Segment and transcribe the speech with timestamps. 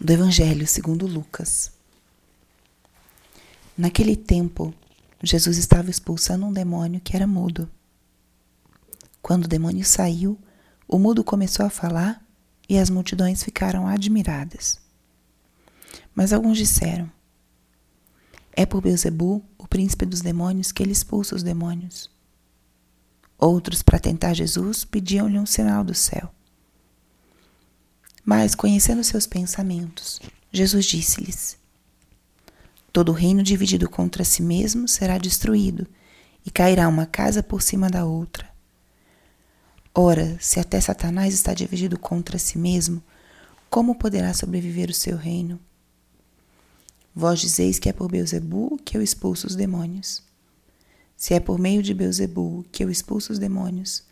[0.00, 1.72] do Evangelho segundo Lucas.
[3.76, 4.72] Naquele tempo,
[5.22, 7.68] Jesus estava expulsando um demônio que era mudo.
[9.20, 10.38] Quando o demônio saiu,
[10.86, 12.24] o mudo começou a falar
[12.68, 14.78] e as multidões ficaram admiradas.
[16.14, 17.10] Mas alguns disseram:
[18.52, 22.08] É por Beuzebu, o príncipe dos demônios, que ele expulsa os demônios.
[23.36, 26.32] Outros, para tentar Jesus, pediam-lhe um sinal do céu.
[28.30, 30.20] Mas, conhecendo seus pensamentos,
[30.52, 31.56] Jesus disse-lhes:
[32.92, 35.86] Todo reino dividido contra si mesmo será destruído,
[36.44, 38.46] e cairá uma casa por cima da outra.
[39.94, 43.02] Ora, se até Satanás está dividido contra si mesmo,
[43.70, 45.58] como poderá sobreviver o seu reino?
[47.14, 50.22] Vós dizeis que é por Beuzebu que eu expulso os demônios.
[51.16, 54.04] Se é por meio de Beuzebu que eu expulso os demônios,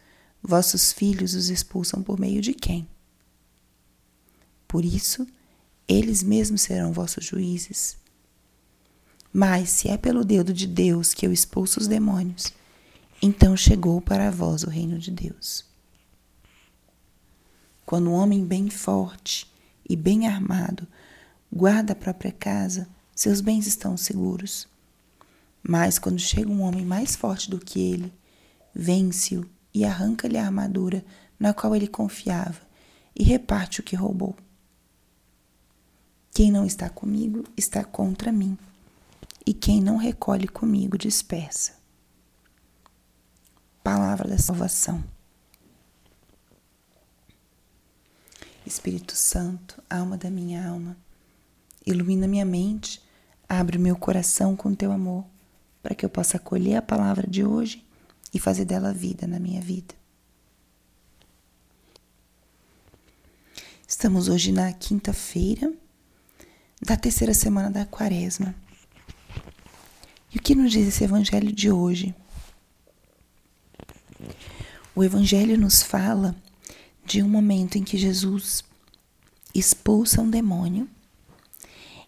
[0.43, 2.89] vossos filhos os expulsam por meio de quem?
[4.67, 5.27] Por isso,
[5.89, 7.97] eles mesmos serão vossos juízes.
[9.33, 12.53] Mas se é pelo dedo de Deus que eu expulso os demônios,
[13.21, 15.65] então chegou para vós o reino de Deus.
[17.85, 19.47] Quando um homem bem forte
[19.89, 20.87] e bem armado
[21.53, 24.67] guarda a própria casa, seus bens estão seguros.
[25.63, 28.13] Mas quando chega um homem mais forte do que ele,
[28.75, 31.05] vence-o e arranca-lhe a armadura
[31.39, 32.61] na qual ele confiava
[33.15, 34.37] e reparte o que roubou.
[36.37, 38.59] Quem não está comigo está contra mim,
[39.47, 41.73] e quem não recolhe comigo dispersa.
[43.83, 45.03] Palavra da salvação.
[48.67, 50.95] Espírito Santo, alma da minha alma,
[51.87, 53.03] ilumina minha mente,
[53.49, 55.25] abre o meu coração com teu amor,
[55.83, 57.83] para que eu possa acolher a palavra de hoje
[58.35, 59.95] e fazer dela vida na minha vida.
[63.89, 65.73] Estamos hoje na quinta-feira
[66.87, 68.55] da terceira semana da quaresma.
[70.33, 72.15] E o que nos diz esse evangelho de hoje?
[74.95, 76.35] O evangelho nos fala
[77.05, 78.63] de um momento em que Jesus
[79.53, 80.89] expulsa um demônio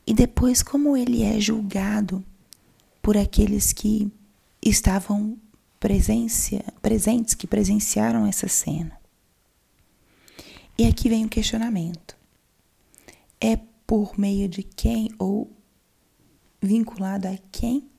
[0.06, 2.24] e depois como ele é julgado
[3.02, 4.10] por aqueles que
[4.62, 5.36] estavam
[5.80, 8.96] presencia, presentes, que presenciaram essa cena.
[10.78, 12.16] E aqui vem o questionamento.
[13.40, 13.58] É
[13.88, 15.50] por meio de quem ou
[16.60, 17.90] vinculado a quem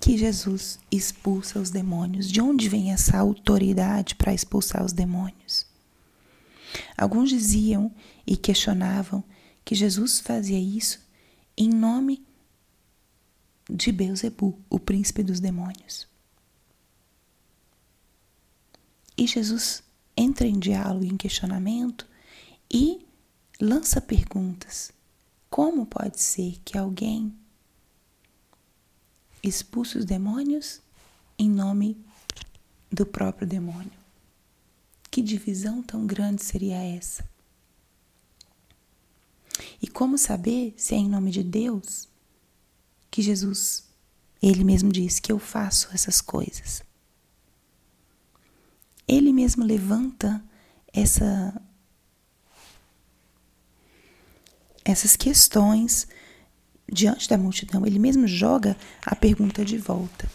[0.00, 2.30] que Jesus expulsa os demônios?
[2.30, 5.66] De onde vem essa autoridade para expulsar os demônios?
[6.96, 7.92] Alguns diziam
[8.24, 9.24] e questionavam
[9.64, 11.00] que Jesus fazia isso
[11.56, 12.24] em nome
[13.68, 16.06] de Beuzebu, o príncipe dos demônios.
[19.18, 19.82] E Jesus
[20.16, 22.06] entra em diálogo, em questionamento
[22.72, 23.04] e
[23.60, 24.92] lança perguntas.
[25.50, 27.36] Como pode ser que alguém
[29.42, 30.80] expulse os demônios
[31.36, 32.00] em nome
[32.90, 33.90] do próprio demônio?
[35.10, 37.28] Que divisão tão grande seria essa?
[39.82, 42.08] E como saber se é em nome de Deus
[43.10, 43.84] que Jesus,
[44.40, 46.84] ele mesmo diz que eu faço essas coisas?
[49.08, 50.40] Ele mesmo levanta
[50.92, 51.60] essa
[54.90, 56.06] essas questões
[56.90, 60.28] diante da multidão, ele mesmo joga a pergunta de volta.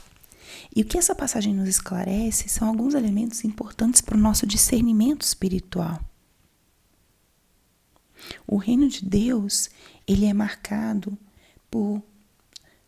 [0.76, 5.22] E o que essa passagem nos esclarece são alguns elementos importantes para o nosso discernimento
[5.22, 6.00] espiritual.
[8.48, 9.70] O reino de Deus,
[10.08, 11.18] ele é marcado
[11.70, 12.02] por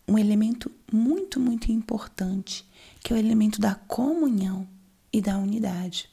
[0.07, 2.66] um elemento muito, muito importante,
[3.01, 4.67] que é o elemento da comunhão
[5.11, 6.09] e da unidade.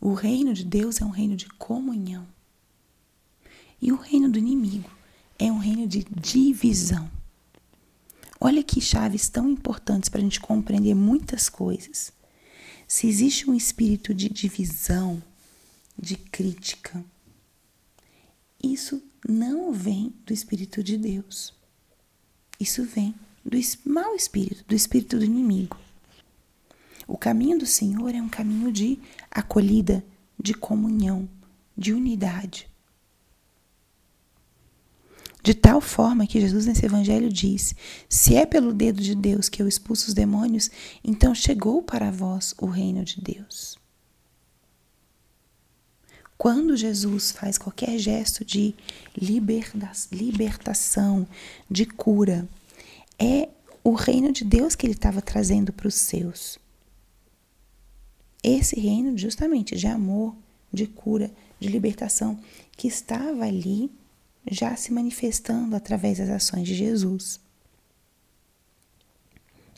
[0.00, 2.26] O reino de Deus é um reino de comunhão.
[3.80, 4.90] E o reino do inimigo
[5.38, 7.10] é um reino de divisão.
[8.40, 12.12] Olha que chaves tão importantes para a gente compreender muitas coisas.
[12.86, 15.22] Se existe um espírito de divisão,
[15.98, 17.04] de crítica,
[18.62, 21.52] isso não vem do Espírito de Deus.
[22.58, 23.14] Isso vem
[23.44, 25.76] do mau espírito, do espírito do inimigo.
[27.06, 28.98] O caminho do Senhor é um caminho de
[29.30, 30.04] acolhida,
[30.38, 31.28] de comunhão,
[31.76, 32.68] de unidade.
[35.46, 37.72] De tal forma que Jesus nesse evangelho diz:
[38.08, 40.68] Se é pelo dedo de Deus que eu expulso os demônios,
[41.04, 43.78] então chegou para vós o reino de Deus.
[46.36, 48.74] Quando Jesus faz qualquer gesto de
[50.10, 51.28] libertação,
[51.70, 52.48] de cura,
[53.16, 53.48] é
[53.84, 56.58] o reino de Deus que ele estava trazendo para os seus.
[58.42, 60.34] Esse reino, justamente, de amor,
[60.72, 62.36] de cura, de libertação
[62.76, 63.92] que estava ali
[64.50, 67.40] já se manifestando através das ações de Jesus.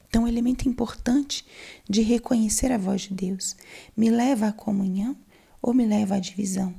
[0.09, 1.45] Então, um elemento importante
[1.89, 3.57] de reconhecer a voz de Deus
[3.97, 5.17] me leva à comunhão
[5.61, 6.75] ou me leva à divisão?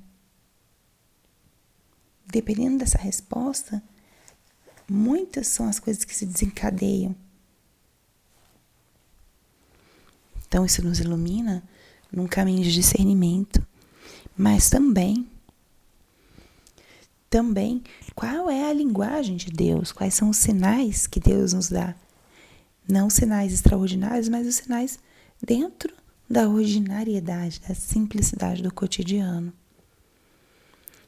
[2.25, 3.83] Dependendo dessa resposta,
[4.89, 7.15] muitas são as coisas que se desencadeiam.
[10.47, 11.63] Então, isso nos ilumina
[12.11, 13.65] num caminho de discernimento,
[14.35, 15.29] mas também
[17.29, 17.83] também
[18.15, 21.95] qual é a linguagem de Deus, quais são os sinais que Deus nos dá.
[22.87, 24.99] Não sinais extraordinários, mas os sinais
[25.41, 25.93] dentro
[26.29, 29.53] da ordinariedade, da simplicidade do cotidiano.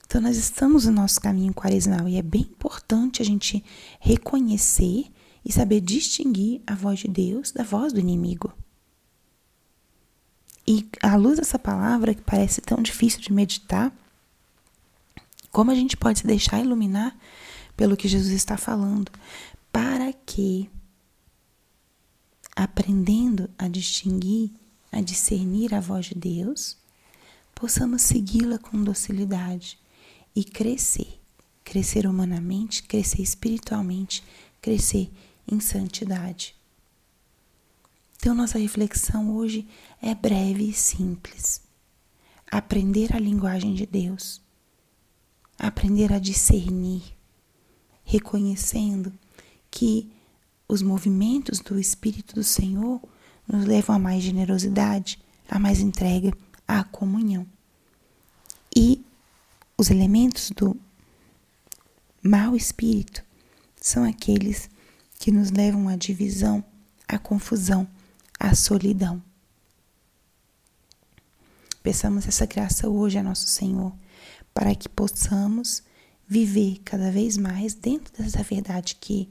[0.05, 3.63] Então, nós estamos no nosso caminho quaresmal e é bem importante a gente
[3.99, 5.05] reconhecer
[5.43, 8.53] e saber distinguir a voz de Deus da voz do inimigo.
[10.67, 13.91] E à luz dessa palavra, que parece tão difícil de meditar,
[15.51, 17.17] como a gente pode se deixar iluminar
[17.75, 19.11] pelo que Jesus está falando,
[19.71, 20.69] para que,
[22.55, 24.51] aprendendo a distinguir,
[24.91, 26.77] a discernir a voz de Deus,
[27.55, 29.79] possamos segui-la com docilidade
[30.35, 31.19] e crescer.
[31.63, 34.23] Crescer humanamente, crescer espiritualmente,
[34.61, 35.11] crescer
[35.47, 36.55] em santidade.
[38.17, 39.67] Então, nossa reflexão hoje
[40.01, 41.61] é breve e simples.
[42.51, 44.41] Aprender a linguagem de Deus,
[45.57, 47.03] aprender a discernir,
[48.03, 49.13] reconhecendo
[49.69, 50.11] que
[50.67, 53.01] os movimentos do Espírito do Senhor
[53.47, 55.19] nos levam a mais generosidade,
[55.49, 56.31] a mais entrega,
[56.67, 57.45] à comunhão.
[58.75, 59.03] E
[59.77, 60.79] os elementos do
[62.23, 63.23] mau espírito
[63.75, 64.69] são aqueles
[65.19, 66.63] que nos levam à divisão,
[67.07, 67.87] à confusão,
[68.39, 69.21] a solidão.
[71.83, 73.91] Peçamos essa graça hoje a nosso Senhor,
[74.53, 75.83] para que possamos
[76.27, 79.29] viver cada vez mais dentro dessa verdade que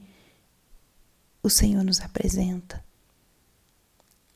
[1.41, 2.83] o Senhor nos apresenta.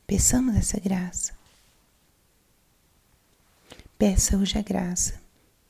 [0.08, 1.34] Peçamos essa graça.
[3.98, 5.22] Peça hoje a graça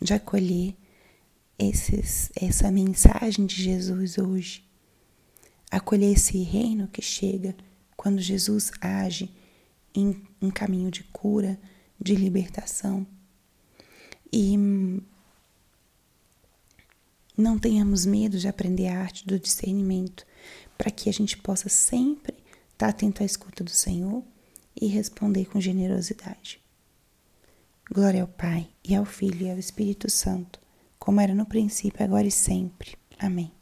[0.01, 0.75] de acolher
[1.59, 4.65] esses, essa mensagem de Jesus hoje.
[5.69, 7.55] Acolher esse reino que chega
[7.95, 9.31] quando Jesus age
[9.93, 11.59] em um caminho de cura,
[11.99, 13.05] de libertação.
[14.37, 14.57] E
[17.37, 20.25] não tenhamos medo de aprender a arte do discernimento,
[20.77, 22.35] para que a gente possa sempre
[22.73, 24.21] estar atento à escuta do Senhor
[24.75, 26.59] e responder com generosidade.
[27.89, 30.59] Glória ao Pai, e ao Filho, e ao Espírito Santo,
[30.99, 32.97] como era no princípio, agora e sempre.
[33.17, 33.53] Amém.